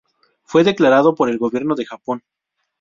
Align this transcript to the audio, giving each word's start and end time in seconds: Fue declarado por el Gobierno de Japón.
Fue 0.45 0.63
declarado 0.63 1.13
por 1.13 1.29
el 1.29 1.37
Gobierno 1.37 1.75
de 1.75 1.85
Japón. 1.85 2.23